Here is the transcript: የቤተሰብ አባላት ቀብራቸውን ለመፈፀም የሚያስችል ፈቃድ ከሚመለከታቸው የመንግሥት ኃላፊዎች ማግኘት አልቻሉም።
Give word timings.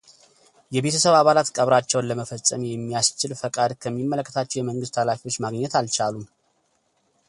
የቤተሰብ 0.75 1.15
አባላት 1.19 1.51
ቀብራቸውን 1.57 2.07
ለመፈፀም 2.11 2.63
የሚያስችል 2.69 3.33
ፈቃድ 3.43 3.73
ከሚመለከታቸው 3.83 4.59
የመንግሥት 4.59 4.99
ኃላፊዎች 5.01 5.37
ማግኘት 5.45 5.75
አልቻሉም። 5.81 6.25